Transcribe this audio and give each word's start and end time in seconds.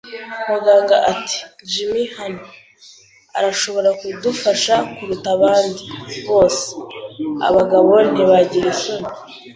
Muganga 0.49 0.97
ati: 1.11 1.37
“Jim 1.71 1.93
hano, 2.17 2.43
arashobora 3.37 3.89
kudufasha 3.99 4.73
kuruta 4.95 5.29
abandi 5.37 5.83
bose. 6.29 6.65
Abagabo 7.47 7.93
ntibagira 8.11 8.67
isoni 8.73 9.09